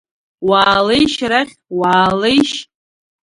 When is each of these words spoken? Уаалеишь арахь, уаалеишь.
Уаалеишь 0.49 1.19
арахь, 1.25 1.55
уаалеишь. 1.79 2.55